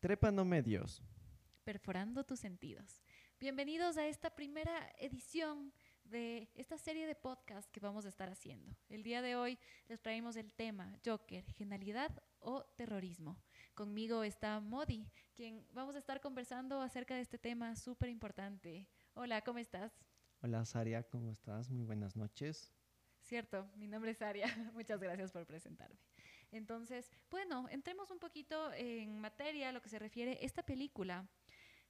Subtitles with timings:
[0.00, 1.02] Trépano Medios.
[1.62, 3.02] Perforando tus sentidos.
[3.38, 5.74] Bienvenidos a esta primera edición
[6.04, 8.74] de esta serie de podcast que vamos a estar haciendo.
[8.88, 9.58] El día de hoy
[9.88, 13.36] les traemos el tema Joker, genialidad o terrorismo.
[13.74, 18.88] Conmigo está Modi, quien vamos a estar conversando acerca de este tema súper importante.
[19.12, 19.92] Hola, ¿cómo estás?
[20.40, 21.68] Hola, Saria, ¿cómo estás?
[21.68, 22.72] Muy buenas noches.
[23.20, 24.46] Cierto, mi nombre es Aria.
[24.72, 26.00] Muchas gracias por presentarme.
[26.52, 31.28] Entonces, bueno, entremos un poquito en materia lo que se refiere a esta película.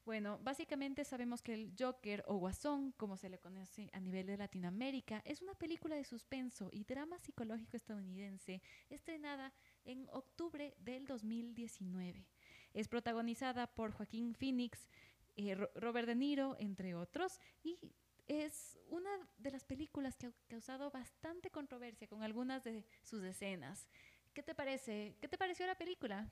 [0.04, 4.38] Bueno, básicamente sabemos que el Joker o Guasón, como se le conoce a nivel de
[4.38, 9.52] Latinoamérica, es una película de suspenso y drama psicológico estadounidense estrenada
[9.84, 12.26] en octubre del 2019.
[12.72, 14.88] Es protagonizada por Joaquín Phoenix,
[15.36, 17.78] eh, Robert De Niro, entre otros, y
[18.26, 23.88] es una de las películas que ha causado bastante controversia con algunas de sus escenas.
[24.32, 25.16] ¿Qué te parece?
[25.20, 26.30] ¿Qué te pareció la película?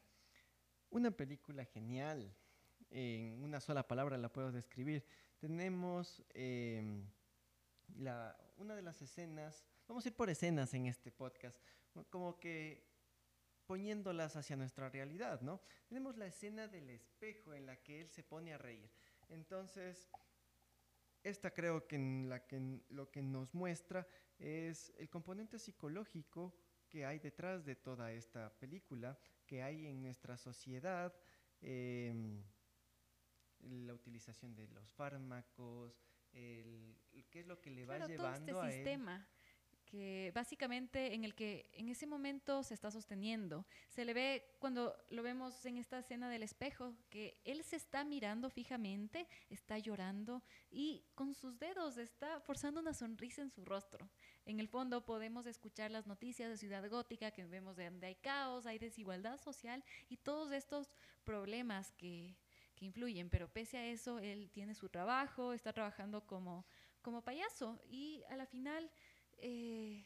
[0.91, 2.33] Una película genial.
[2.91, 5.05] En una sola palabra la puedo describir.
[5.39, 7.05] Tenemos em,
[7.97, 11.61] la, una de las escenas, vamos a ir por escenas en este podcast,
[12.11, 12.87] como que
[13.67, 15.61] poniéndolas hacia nuestra realidad, ¿no?
[15.89, 18.91] Tenemos la escena del espejo en la que él se pone a reír.
[19.29, 20.09] Entonces,
[21.23, 21.99] esta creo que,
[22.89, 24.07] lo que nos muestra
[24.39, 26.55] es el componente psicológico
[26.89, 31.14] que hay detrás de toda esta película, que hay en nuestra sociedad,
[31.61, 32.42] em,
[33.61, 36.00] la utilización de los fármacos,
[36.33, 36.97] el,
[37.31, 39.28] qué es lo que le va llevando todo este a sistema
[39.91, 43.64] que básicamente en el que en ese momento se está sosteniendo.
[43.89, 48.05] Se le ve cuando lo vemos en esta escena del espejo, que él se está
[48.05, 54.11] mirando fijamente, está llorando y con sus dedos está forzando una sonrisa en su rostro.
[54.44, 58.16] En el fondo podemos escuchar las noticias de Ciudad Gótica, que vemos de donde hay
[58.16, 60.89] caos, hay desigualdad social y todos estos
[61.25, 62.36] problemas que,
[62.75, 66.66] que influyen, pero pese a eso, él tiene su trabajo, está trabajando como,
[67.03, 68.91] como payaso y a la final
[69.38, 70.04] eh,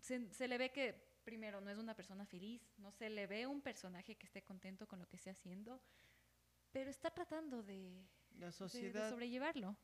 [0.00, 3.60] se, le ve que primero no es una persona feliz, no se le ve un
[3.60, 5.80] personaje que esté contento con lo que esté haciendo,
[6.72, 8.04] pero está tratando de,
[8.38, 9.76] la sociedad, sobrellevarlo.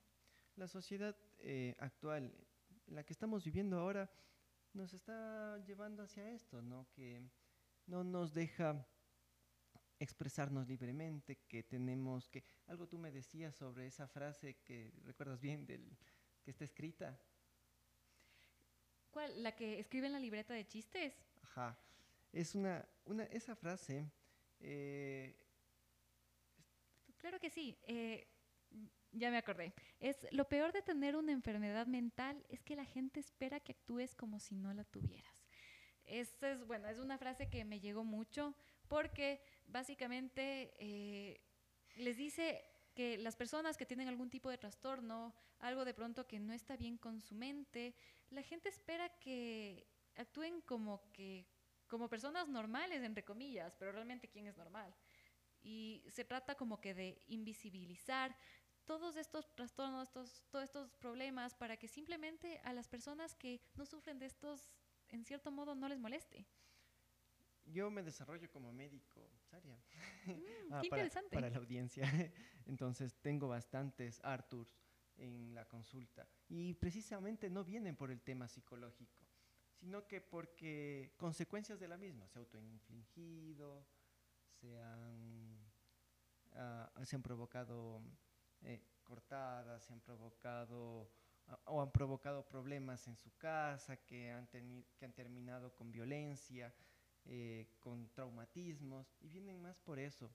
[0.56, 2.34] La sociedad eh, actual,
[2.86, 4.10] la que estamos viviendo ahora,
[4.72, 6.88] nos está llevando hacia esto, ¿no?
[6.92, 7.22] Que
[7.86, 8.86] no nos deja
[9.98, 12.44] expresarnos libremente, que tenemos que...
[12.66, 15.96] Algo tú me decías sobre esa frase que recuerdas bien del
[16.42, 17.20] que está escrita,
[19.10, 19.42] ¿Cuál?
[19.42, 21.14] ¿La que escribe en la libreta de chistes?
[21.42, 21.78] Ajá.
[22.32, 24.10] Es una, una esa frase.
[24.60, 25.34] Eh,
[27.18, 27.78] claro que sí.
[27.86, 28.28] Eh,
[29.12, 29.72] ya me acordé.
[30.00, 34.14] Es lo peor de tener una enfermedad mental es que la gente espera que actúes
[34.14, 35.46] como si no la tuvieras.
[36.04, 38.54] Esa es, bueno, es una frase que me llegó mucho
[38.88, 41.40] porque básicamente eh,
[41.96, 42.64] les dice
[42.98, 46.76] que las personas que tienen algún tipo de trastorno, algo de pronto que no está
[46.76, 47.94] bien con su mente,
[48.30, 49.86] la gente espera que
[50.16, 51.46] actúen como que
[51.86, 54.92] como personas normales entre comillas, pero realmente quién es normal.
[55.62, 58.36] Y se trata como que de invisibilizar
[58.84, 64.18] todos estos trastornos, todos estos problemas para que simplemente a las personas que no sufren
[64.18, 64.72] de estos
[65.08, 66.44] en cierto modo no les moleste.
[67.64, 69.78] Yo me desarrollo como médico, Saria.
[70.26, 71.34] Mm, ah, qué para, interesante.
[71.34, 72.02] Para la audiencia.
[72.66, 74.78] Entonces tengo bastantes Arthurs
[75.16, 76.28] en la consulta.
[76.48, 79.26] Y precisamente no vienen por el tema psicológico,
[79.74, 83.86] sino que porque consecuencias de la misma, se autoinfligido,
[84.60, 85.58] se han,
[86.52, 88.02] ah, se han provocado
[88.62, 91.10] eh, cortadas, se han provocado
[91.46, 96.72] ah, o han provocado problemas en su casa que han, que han terminado con violencia
[97.28, 100.30] eh, con traumatismos, y vienen más por eso.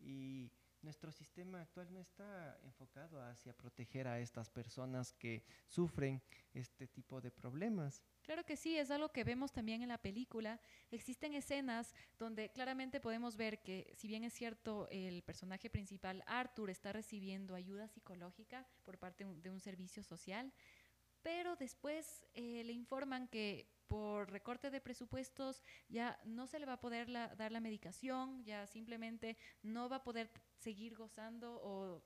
[0.00, 0.50] Y
[0.82, 6.22] nuestro sistema actual no está enfocado hacia proteger a estas personas que sufren
[6.54, 8.02] este tipo de problemas.
[8.22, 10.60] Claro que sí, es algo que vemos también en la película.
[10.90, 16.70] Existen escenas donde claramente podemos ver que, si bien es cierto, el personaje principal, Arthur,
[16.70, 20.52] está recibiendo ayuda psicológica por parte de un servicio social,
[21.22, 26.74] pero después eh, le informan que por recorte de presupuestos ya no se le va
[26.74, 32.02] a poder dar la medicación, ya simplemente no va a poder seguir gozando o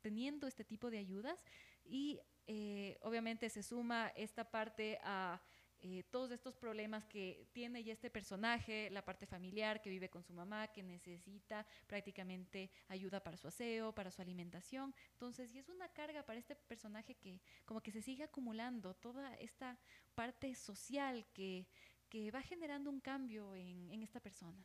[0.00, 1.44] teniendo este tipo de ayudas.
[1.84, 5.40] Y eh, obviamente se suma esta parte a
[5.80, 10.22] eh, todos estos problemas que tiene ya este personaje, la parte familiar que vive con
[10.22, 14.94] su mamá, que necesita prácticamente ayuda para su aseo, para su alimentación.
[15.12, 19.34] Entonces, y es una carga para este personaje que como que se sigue acumulando toda
[19.36, 19.78] esta
[20.14, 21.66] parte social que,
[22.08, 24.64] que va generando un cambio en, en esta persona.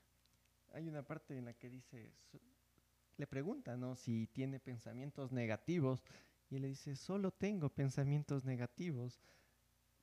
[0.72, 2.12] Hay una parte en la que dice,
[3.18, 3.96] le pregunta, ¿no?
[3.96, 6.04] Si tiene pensamientos negativos.
[6.50, 9.20] Y le dice, solo tengo pensamientos negativos.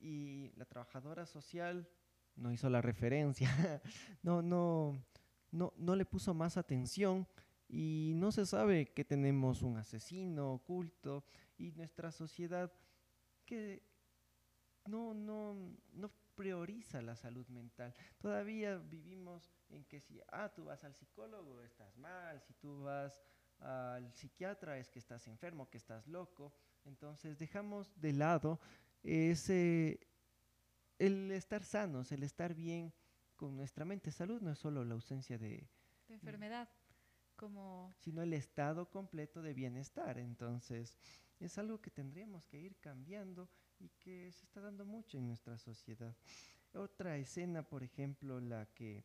[0.01, 1.87] Y la trabajadora social
[2.35, 3.49] no hizo la referencia,
[4.23, 5.05] no, no,
[5.51, 7.27] no, no le puso más atención
[7.67, 11.23] y no se sabe que tenemos un asesino oculto
[11.57, 12.71] y nuestra sociedad
[13.45, 13.83] que
[14.87, 15.55] no, no,
[15.93, 17.93] no prioriza la salud mental.
[18.19, 23.21] Todavía vivimos en que si, ah, tú vas al psicólogo, estás mal, si tú vas
[23.59, 26.53] al psiquiatra es que estás enfermo, que estás loco.
[26.83, 28.59] Entonces dejamos de lado
[29.03, 29.99] ese,
[30.99, 32.93] el estar sanos, el estar bien
[33.35, 34.11] con nuestra mente.
[34.11, 35.67] Salud no es solo la ausencia de,
[36.07, 36.69] de enfermedad,
[37.35, 37.93] como...
[37.97, 40.17] Sino el estado completo de bienestar.
[40.17, 40.97] Entonces
[41.39, 43.49] es algo que tendríamos que ir cambiando
[43.79, 46.15] y que se está dando mucho en nuestra sociedad.
[46.73, 49.03] Otra escena, por ejemplo, la que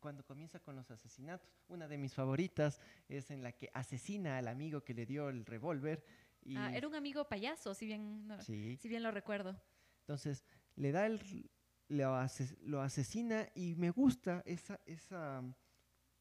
[0.00, 4.48] cuando comienza con los asesinatos, una de mis favoritas es en la que asesina al
[4.48, 6.04] amigo que le dio el revólver.
[6.44, 9.56] Y ah, era un amigo payaso, si bien, si bien lo recuerdo.
[10.00, 10.44] Entonces,
[10.76, 11.20] le da el,
[11.88, 15.42] lo, asesina y me gusta esa, esa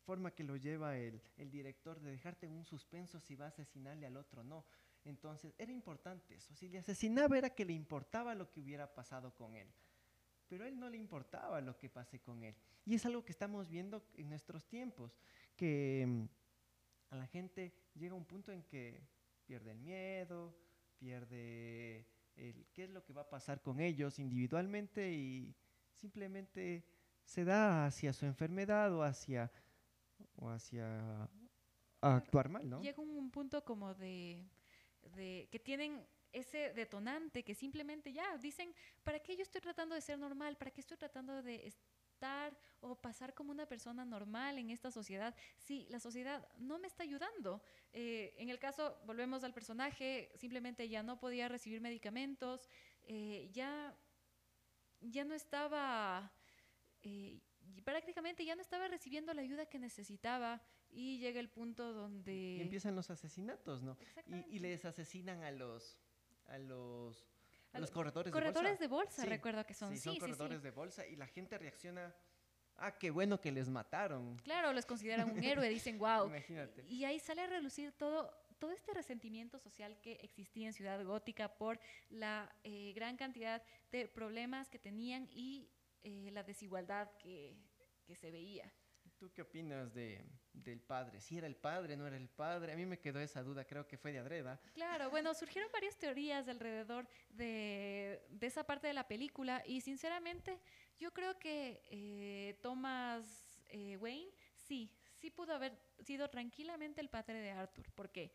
[0.06, 3.50] forma que lo lleva el, el director de dejarte en un suspenso si va a
[3.50, 4.65] asesinarle al otro o no.
[5.03, 6.53] Entonces, era importante eso.
[6.56, 9.67] Si le asesinaba era que le importaba lo que hubiera pasado con él.
[10.47, 12.56] Pero a él no le importaba lo que pase con él.
[12.85, 15.17] Y es algo que estamos viendo en nuestros tiempos,
[15.56, 16.25] que mm,
[17.12, 19.01] a la gente llega un punto en que
[19.51, 20.56] pierde el miedo,
[20.98, 22.07] pierde
[22.38, 25.53] el qué es lo que va a pasar con ellos individualmente y
[25.92, 26.86] simplemente
[27.25, 29.51] se da hacia su enfermedad o hacia,
[30.38, 31.30] o hacia
[32.00, 32.81] actuar mal, ¿no?
[32.81, 34.48] Llega un punto como de
[35.18, 40.01] de, que tienen ese detonante que simplemente ya dicen, ¿para qué yo estoy tratando de
[40.01, 40.56] ser normal?
[40.56, 41.74] ¿Para qué estoy tratando de
[42.81, 47.03] o pasar como una persona normal en esta sociedad si la sociedad no me está
[47.03, 47.62] ayudando?
[47.94, 52.69] Eh, en el caso, volvemos al personaje, simplemente ya no podía recibir medicamentos,
[53.03, 53.95] eh, ya,
[55.01, 56.31] ya no estaba...
[57.03, 57.39] Eh,
[57.83, 62.62] prácticamente ya no estaba recibiendo la ayuda que necesitaba y llega el punto donde...
[62.62, 63.97] empiezan los asesinatos, ¿no?
[64.27, 65.97] Y, y, les asesinan a los...
[66.47, 67.31] A los
[67.79, 69.25] los corredores, corredores de bolsa.
[69.25, 69.95] recuerdo que son.
[69.95, 72.13] Sí, son corredores de bolsa y la gente reacciona,
[72.77, 74.38] ah, qué bueno que les mataron.
[74.39, 76.27] Claro, les consideran un héroe, dicen, wow.
[76.27, 76.83] Imagínate.
[76.88, 81.56] Y ahí sale a relucir todo, todo este resentimiento social que existía en Ciudad Gótica
[81.56, 81.79] por
[82.09, 85.69] la eh, gran cantidad de problemas que tenían y
[86.03, 87.56] eh, la desigualdad que,
[88.06, 88.71] que se veía.
[89.21, 91.21] ¿Tú qué opinas de, del padre?
[91.21, 92.73] Si era el padre, no era el padre.
[92.73, 94.59] A mí me quedó esa duda, creo que fue de Adreda.
[94.73, 100.59] Claro, bueno, surgieron varias teorías alrededor de, de esa parte de la película y sinceramente
[100.97, 107.41] yo creo que eh, Thomas eh, Wayne sí, sí pudo haber sido tranquilamente el padre
[107.41, 107.91] de Arthur.
[107.91, 108.31] ¿Por qué?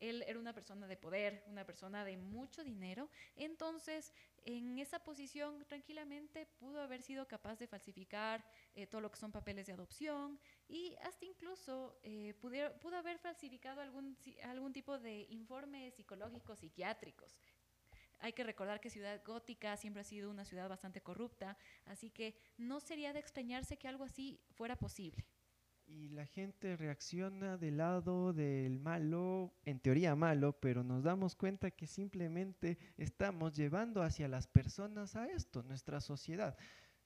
[0.00, 4.12] Él era una persona de poder, una persona de mucho dinero, entonces
[4.44, 8.44] en esa posición tranquilamente pudo haber sido capaz de falsificar
[8.74, 13.80] eh, todo lo que son papeles de adopción y hasta incluso eh, pudo, haber falsificado
[13.80, 17.38] algún, algún tipo de informes psicológicos, psiquiátricos.
[18.22, 21.56] Hay que recordar que Ciudad Gótica siempre ha sido una ciudad bastante corrupta,
[21.86, 25.24] así que no sería de extrañarse que algo así fuera posible
[25.90, 31.70] y la gente reacciona del lado del malo, en teoría malo, pero nos damos cuenta
[31.70, 36.56] que simplemente estamos llevando hacia las personas a esto, nuestra sociedad.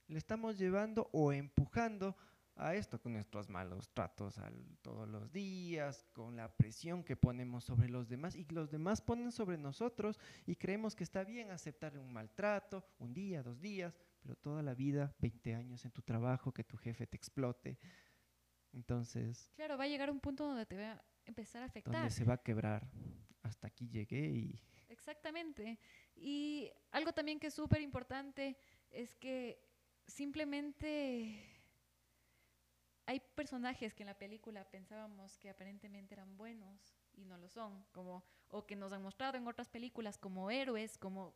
[0.06, 2.16] Le estamos llevando o empujando
[2.56, 4.38] a esto con nuestros malos tratos
[4.82, 9.32] todos los días, con la presión que ponemos sobre los demás y los demás ponen
[9.32, 14.36] sobre nosotros y creemos que está bien aceptar un maltrato, un día, dos días, pero
[14.36, 17.78] toda la vida, 20 años en tu trabajo, que tu jefe te explote,
[18.74, 19.50] entonces...
[19.54, 21.94] Claro, va a llegar un punto donde te va a empezar a afectar.
[21.94, 22.86] Donde se va a quebrar.
[23.42, 24.60] Hasta aquí llegué y...
[24.88, 25.78] Exactamente.
[26.14, 28.56] Y algo también que es súper importante
[28.90, 29.60] es que
[30.06, 31.54] simplemente
[33.06, 37.84] hay personajes que en la película pensábamos que aparentemente eran buenos y no lo son,
[37.92, 41.34] como o que nos han mostrado en otras películas como héroes, como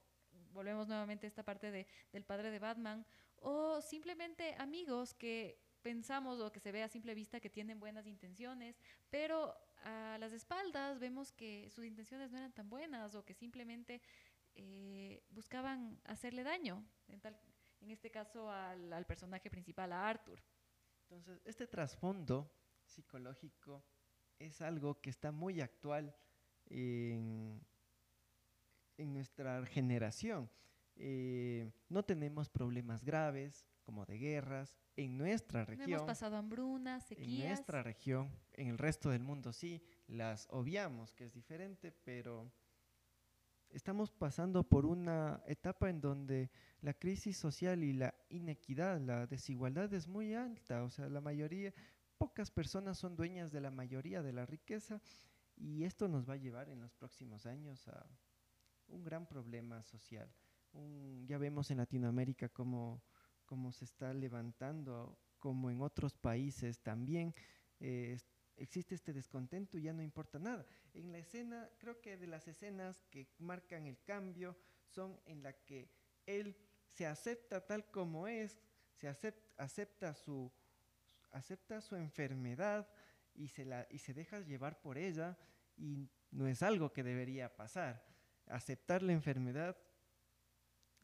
[0.53, 3.05] volvemos nuevamente a esta parte de, del padre de Batman,
[3.37, 8.07] o simplemente amigos que pensamos o que se ve a simple vista que tienen buenas
[8.07, 8.81] intenciones,
[9.11, 9.55] pero
[9.85, 14.01] a las espaldas vemos que sus intenciones no eran tan buenas o que simplemente
[14.55, 20.43] eh, buscaban hacerle daño, en, este caso al, personaje principal, a Arthur.
[21.03, 22.53] Entonces, este trasfondo
[22.85, 23.85] psicológico
[24.39, 26.15] es algo que está muy actual
[26.67, 27.65] en,
[28.97, 30.51] en nuestra generación.
[30.97, 36.07] eh, no tenemos problemas graves como de guerras en nuestra No hemos región.
[36.07, 37.47] pasado hambrunas, En sequías.
[37.49, 42.53] nuestra región, en el resto del mundo sí, las obviamos, que es diferente, pero
[43.71, 46.51] estamos pasando por una etapa en donde
[46.83, 51.73] la crisis social y la inequidad, la desigualdad es muy alta, o sea, la mayoría,
[52.19, 55.01] pocas personas son dueñas de la mayoría de la riqueza
[55.57, 58.07] y esto nos va a llevar en los próximos años a
[58.89, 60.31] un gran problema social.
[60.75, 63.03] Un- ya vemos en Latinoamérica cómo,
[63.49, 67.35] cómo se está levantando, como en otros países también
[67.81, 68.19] eh,
[68.57, 70.67] existe este descontento y ya no importa nada.
[70.93, 75.53] En la escena, creo que de las escenas que marcan el cambio son en la
[75.53, 75.89] que
[76.27, 76.55] él
[76.87, 78.61] se acepta tal como es,
[78.93, 80.53] se acep- acepta su
[81.31, 82.89] acepta su enfermedad
[83.35, 85.39] y se la y se deja llevar por ella
[85.77, 88.05] y no es algo que debería pasar.
[88.47, 89.77] Aceptar la enfermedad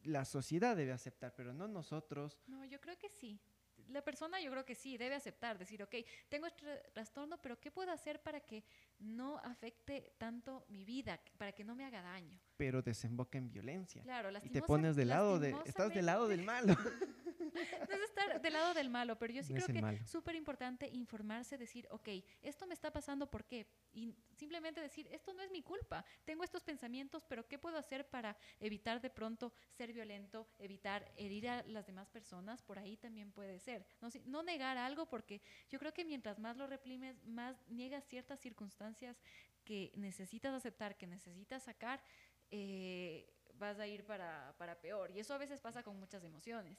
[0.05, 3.41] la sociedad debe aceptar, pero no nosotros No, yo creo que sí.
[3.89, 5.95] La persona yo creo que sí, debe aceptar, decir, ok,
[6.29, 8.65] tengo este trastorno, pero ¿qué puedo hacer para que
[8.99, 12.41] no afecte tanto mi vida, para que no me haga daño?
[12.57, 14.03] pero desemboca en violencia.
[14.03, 16.75] Claro, y te pones del lado de, estás del lado del malo.
[17.53, 20.35] No es estar del lado del malo, pero yo sí es creo que es súper
[20.35, 22.09] importante informarse, decir, ok,
[22.43, 23.67] esto me está pasando, ¿por qué?
[23.93, 28.09] Y simplemente decir, esto no es mi culpa, tengo estos pensamientos, pero ¿qué puedo hacer
[28.09, 32.63] para evitar de pronto ser violento, evitar herir a las demás personas?
[32.63, 33.87] Por ahí también puede ser.
[34.01, 38.05] No, Si- no negar algo, porque yo creo que mientras más lo reprimes, más niegas
[38.07, 39.21] ciertas circunstancias
[39.65, 42.03] que necesitas aceptar, que necesitas sacar,
[42.51, 45.11] eh, vas a ir para, para peor.
[45.11, 46.79] Y eso a veces pasa con muchas emociones.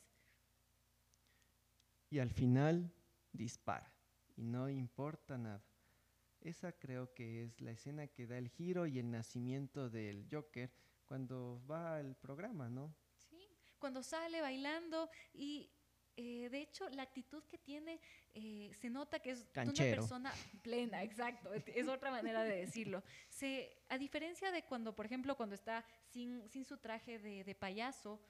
[2.16, 2.90] Y al final
[3.34, 3.92] dispara
[4.38, 5.62] y no importa nada.
[6.40, 10.72] Esa creo que es la escena que da el giro y el nacimiento del Joker
[11.06, 12.96] cuando va al programa, ¿no?
[13.30, 15.70] Sí, cuando sale bailando y
[16.16, 18.00] eh, de hecho la actitud que tiene
[18.34, 20.02] eh, se nota que es de una Canchero.
[20.04, 20.32] persona
[20.62, 23.04] plena, exacto, es- es otra manera de decirlo.
[23.28, 27.56] Se, a diferencia de cuando, por ejemplo, cuando está sin, sin su traje de, de
[27.56, 28.22] payaso,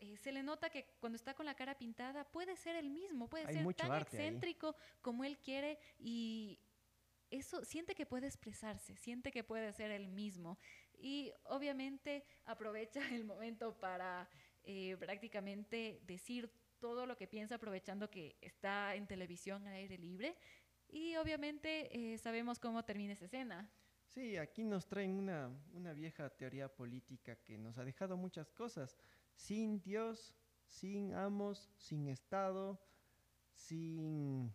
[0.00, 3.28] eh, se le nota que cuando está con la cara pintada puede ser el mismo,
[3.28, 4.02] puede Hay ser tan ahí.
[4.02, 6.60] excéntrico como él quiere y
[7.30, 10.58] eso siente que puede expresarse, siente que puede ser el mismo
[10.98, 14.28] y obviamente aprovecha el momento para
[14.64, 20.36] eh, prácticamente decir todo lo que piensa aprovechando que está en televisión al aire libre
[20.88, 23.70] y obviamente eh, sabemos cómo termina esa escena.
[24.06, 28.96] Sí, aquí nos traen una, una vieja teoría política que nos ha dejado muchas cosas.
[29.38, 30.34] Sin Dios,
[30.66, 32.78] sin amos, sin Estado,
[33.54, 34.52] sin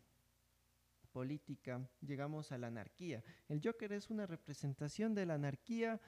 [1.13, 3.23] política, llegamos a la anarquía.
[3.47, 6.01] El Joker es una representación de la anarquía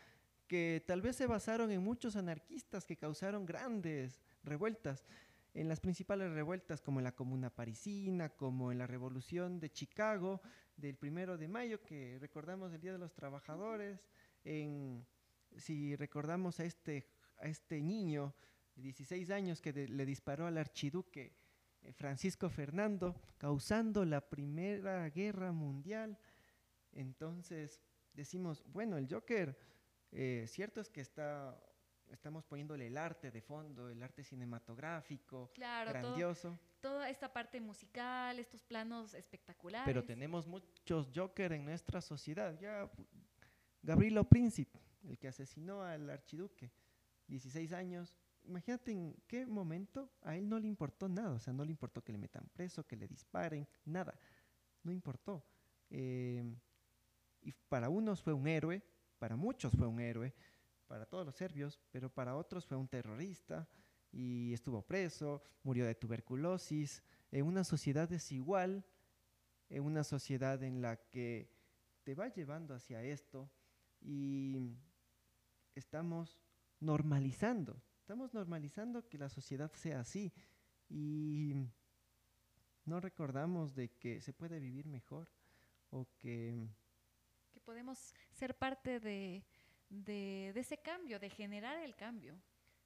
[0.45, 5.05] que tal vez se basaron en muchos anarquistas que causaron grandes revueltas.
[5.53, 10.41] En las principales revueltas como en la Comuna Parisina, como en la Revolución de Chicago,
[10.75, 14.05] del primero de mayo, que recordamos el Día de los Trabajadores,
[14.43, 18.35] si recordamos a este, a este niño
[18.75, 21.33] de 16 años que de- le disparó al archiduque
[21.81, 26.17] eh, Francisco Fernando, causando la Primera Guerra Mundial.
[26.91, 27.81] Entonces
[28.13, 29.57] decimos, bueno, el Joker,
[30.11, 31.59] eh, cierto es que está,
[32.11, 37.59] estamos poniéndole el arte de fondo, el arte cinematográfico, Claro, todo- grandioso, toda esta parte
[37.61, 39.85] musical, estos planos espectaculares.
[39.85, 42.57] pero tenemos muchos Joker en nuestra sociedad.
[42.59, 42.89] Ya
[43.81, 46.71] Gabrielo Príncipe, el que asesinó al archiduque,
[47.27, 48.15] 16 años.
[48.47, 52.03] Imagínate en qué momento a él no le importó nada, o sea, no le importó
[52.03, 54.17] que le metan preso, que le disparen, nada,
[54.83, 55.45] no importó.
[55.89, 56.43] Eh,
[57.41, 58.83] y para unos fue un héroe,
[59.17, 60.33] para muchos fue un héroe,
[60.87, 63.67] para todos los serbios, pero para otros fue un terrorista
[64.11, 68.85] y estuvo preso, murió de tuberculosis, en una sociedad desigual,
[69.69, 71.51] en una sociedad en la que
[72.03, 73.49] te va llevando hacia esto
[73.99, 74.77] y
[75.73, 76.39] estamos
[76.79, 80.31] normalizando, estamos normalizando que la sociedad sea así
[80.87, 81.55] y
[82.85, 85.27] no recordamos de que se puede vivir mejor
[85.89, 86.69] o que
[87.51, 89.43] que podemos ser parte de,
[89.89, 92.39] de, de ese cambio, de generar el cambio.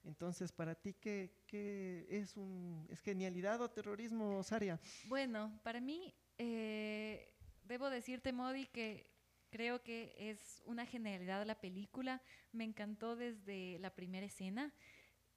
[0.06, 6.16] entonces para ti qué, qué es un es genialidad o terrorismo Saria Bueno, para mí,
[6.38, 7.36] eh,
[7.66, 9.12] debo decirte, Modi, que
[9.50, 12.22] creo que es una genialidad la película.
[12.54, 14.74] Me encantó desde la primera escena.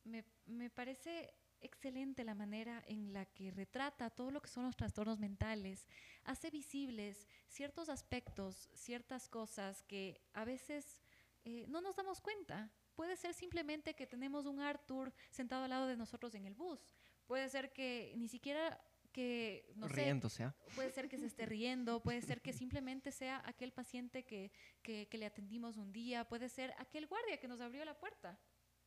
[0.05, 4.77] Me, me parece excelente la manera en la que retrata todo lo que son los
[4.77, 5.87] trastornos mentales,
[6.25, 11.01] hace visibles ciertos aspectos, ciertas cosas que a veces
[11.45, 12.71] eh, no nos damos cuenta.
[12.95, 16.95] puede ser simplemente que tenemos un Arthur sentado al lado de nosotros en el bus.
[17.27, 18.79] Puede ser que ni siquiera
[19.13, 20.55] que no Riéndose, ¿ah?
[20.75, 24.51] puede ser que se esté riendo, puede ser que simplemente sea aquel paciente que,
[24.83, 28.39] que, que le atendimos un día, puede ser aquel guardia que nos abrió la puerta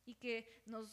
[0.06, 0.88] y que nos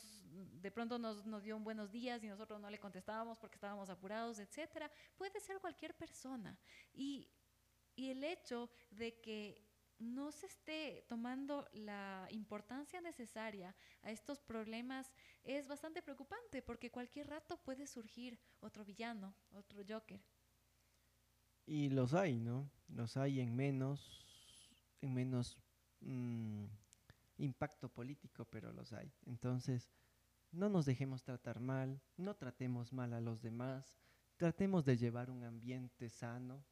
[0.62, 3.90] de pronto nos, nos, dio un buenos días y nosotros no le contestábamos porque estábamos
[3.90, 4.92] apurados, etcétera.
[5.16, 6.58] Puede ser cualquier persona.
[6.94, 7.30] Y,
[7.96, 9.64] y el hecho de que
[10.00, 17.30] no se esté tomando la importancia necesaria a estos problemas es bastante preocupante porque cualquier
[17.30, 20.22] rato puede surgir otro villano, otro Joker.
[21.66, 22.70] Y los hay, ¿no?
[22.88, 24.26] Los hay en menos,
[25.02, 25.58] en menos
[26.02, 26.66] mmm,
[27.44, 29.12] impacto político, pero los hay.
[29.26, 29.90] Entonces,
[30.52, 33.98] no nos dejemos tratar mal, no tratemos mal a los demás,
[34.38, 36.64] tratemos de llevar un ambiente sano.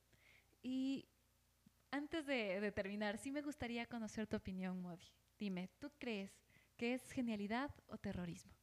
[0.62, 1.08] Y
[1.90, 5.08] antes de, de, terminar, sí me gustaría conocer tu opinión, Modi.
[5.38, 6.32] Dime, ¿tú crees
[6.78, 8.54] que es genialidad o terrorismo?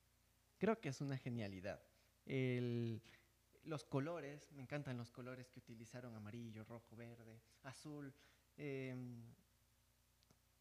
[0.58, 1.80] Creo que es una genialidad.
[2.24, 3.02] El,
[3.64, 8.14] los colores, me encantan los colores que utilizaron, amarillo, rojo, verde, azul,
[8.56, 8.96] eh,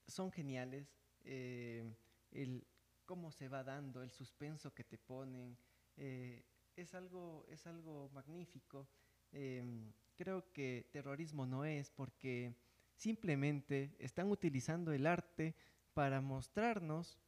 [0.08, 0.88] son geniales.
[1.30, 1.84] Eh,
[2.32, 2.66] el
[3.06, 5.58] cómo se va dando, el suspenso que te ponen,
[5.98, 8.88] eh, es, algo, es algo magnífico.
[9.32, 12.56] Eh, creo que terrorismo no es porque
[12.96, 15.56] simplemente están utilizando el arte
[15.94, 17.20] para mostrarnos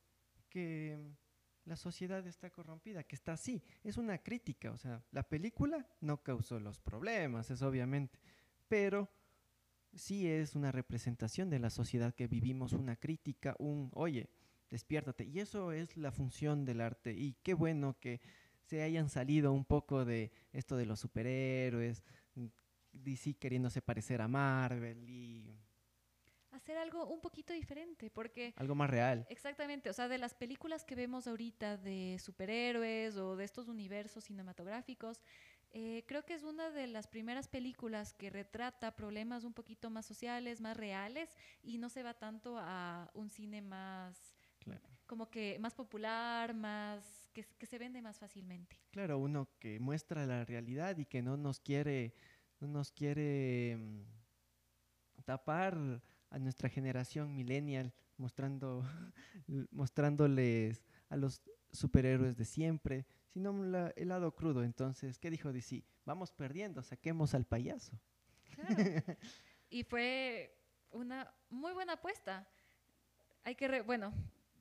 [0.49, 0.97] que
[1.65, 3.61] la sociedad está corrompida, que está así.
[3.83, 8.17] Es una crítica, o sea, la película no causó los problemas, es obviamente,
[8.67, 9.09] pero
[9.93, 14.29] sí es una representación de la sociedad que vivimos, una crítica, un, oye,
[14.69, 15.25] despiértate.
[15.25, 17.13] Y eso es la función del arte.
[17.13, 18.21] Y qué bueno que
[18.65, 22.03] se hayan salido un poco de esto de los superhéroes,
[22.91, 25.55] DC queriéndose parecer a Marvel y
[26.51, 28.53] hacer algo un poquito diferente, porque...
[28.57, 29.25] Algo más real.
[29.29, 34.25] Exactamente, o sea, de las películas que vemos ahorita de superhéroes o de estos universos
[34.25, 35.21] cinematográficos,
[35.71, 40.05] eh, creo que es una de las primeras películas que retrata problemas un poquito más
[40.05, 41.29] sociales, más reales,
[41.63, 44.35] y no se va tanto a un cine más...
[44.59, 44.81] Claro.
[45.05, 48.77] Como que más popular, más que, que se vende más fácilmente.
[48.91, 52.13] Claro, uno que muestra la realidad y que no nos quiere
[52.59, 58.83] no nos quiere mm, tapar a nuestra generación millennial, mostrando,
[59.71, 61.41] mostrándoles a los
[61.71, 64.63] superhéroes de siempre, sino la, el lado crudo.
[64.63, 65.83] Entonces, ¿qué dijo DC?
[66.05, 67.99] Vamos perdiendo, saquemos al payaso.
[68.55, 68.75] Claro.
[69.69, 70.55] y fue
[70.91, 72.47] una muy buena apuesta.
[73.43, 74.13] Hay que, re bueno,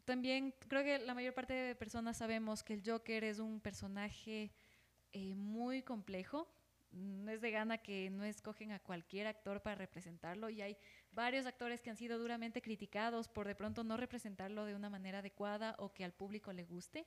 [0.04, 4.52] también creo que la mayor parte de personas sabemos que el Joker es un personaje
[5.12, 6.48] eh, muy complejo
[6.92, 10.76] no es de gana que no escogen a cualquier actor para representarlo y hay
[11.12, 15.18] varios actores que han sido duramente criticados por de pronto no representarlo de una manera
[15.18, 17.06] adecuada o que al público le guste.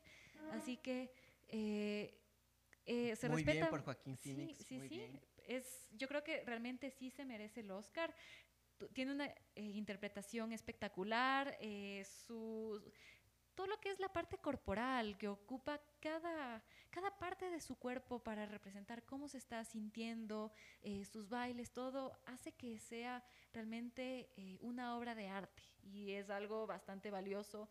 [0.52, 1.12] Así que
[1.52, 2.18] eh,
[2.86, 3.60] eh, se muy respeta.
[3.60, 4.58] bien por Joaquín Phoenix.
[4.58, 4.96] Sí, sí, muy sí.
[4.96, 5.22] Bien.
[5.48, 8.14] Es, yo creo que realmente sí se merece el Oscar.
[8.94, 11.56] Tiene una eh, interpretación espectacular.
[11.60, 12.82] Eh, su
[13.56, 18.20] todo lo que es la parte corporal que ocupa cada, cada parte de su cuerpo
[18.20, 24.58] para representar cómo se está sintiendo, eh, sus bailes, todo hace que sea realmente eh,
[24.62, 27.70] una obra de arte y es algo bastante valioso.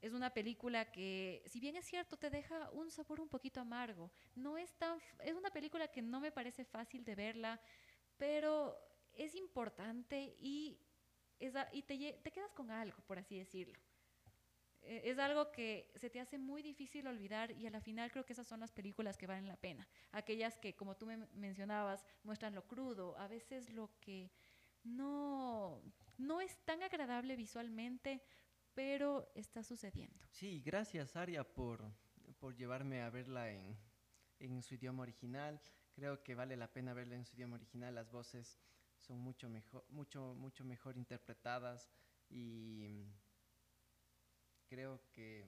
[0.00, 4.10] Es una película que, si bien es cierto, te deja un sabor un poquito amargo.
[4.34, 7.60] No es tan, es una película que no me parece fácil de verla,
[8.16, 8.76] pero
[9.14, 10.78] es importante y,
[11.38, 13.78] es, y te, te quedas con algo, por así decirlo.
[14.86, 18.26] Eh, es algo que se te hace muy difícil olvidar y a la final creo
[18.26, 19.88] que esas son las películas que valen la pena.
[20.12, 24.30] Aquellas que, como tú me mencionabas, muestran lo crudo, a veces lo que
[24.82, 25.80] no,
[26.18, 28.20] no es tan agradable visualmente,
[28.74, 30.24] pero está sucediendo.
[30.30, 31.82] Sí, gracias Aria por,
[32.38, 33.76] por llevarme a verla en,
[34.38, 35.60] en su idioma original.
[35.94, 37.94] Creo que vale la pena verla en su idioma original.
[37.94, 38.58] Las voces
[38.98, 41.88] son mucho mejor, mucho, mucho mejor interpretadas
[42.28, 43.04] y
[44.68, 45.46] creo que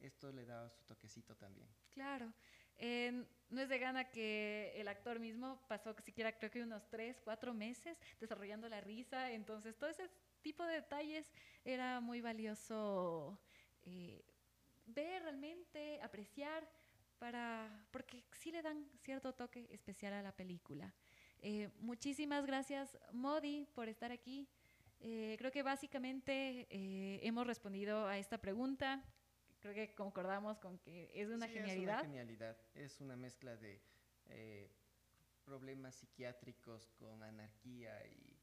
[0.00, 1.68] esto le da su toquecito también.
[1.90, 2.32] Claro.
[2.78, 7.18] Eh, no es de gana que el actor mismo pasó siquiera creo que unos tres,
[7.24, 10.10] cuatro meses desarrollando la risa, entonces todo ese
[10.46, 11.32] tipo de detalles
[11.64, 13.36] era muy valioso
[13.82, 14.24] eh,
[14.86, 16.70] ver realmente, apreciar,
[17.18, 20.94] para, porque sí le dan cierto toque especial a la película.
[21.40, 24.48] Eh, muchísimas gracias, Modi, por estar aquí.
[25.00, 26.68] Eh, creo que básicamente
[27.26, 29.02] hemos respondido a esta pregunta.
[29.58, 31.96] Creo que concordamos con que es una sí, genialidad.
[31.96, 32.56] Es una genialidad.
[32.74, 33.80] Es una mezcla de
[35.44, 38.38] problemas psiquiátricos con anarquía y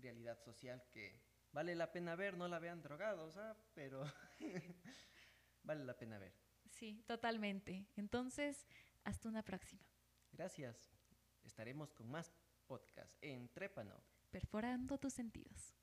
[0.00, 3.56] realidad social que vale la pena ver, no la vean drogados, ¿ah?
[3.74, 4.04] pero
[5.62, 6.34] vale la pena ver.
[6.70, 7.86] Sí, totalmente.
[7.96, 8.66] Entonces,
[9.04, 9.82] hasta una próxima.
[10.32, 10.90] Gracias.
[11.42, 12.32] Estaremos con más
[12.66, 14.02] podcast en Trépano.
[14.30, 15.74] Perforando tus sentidos.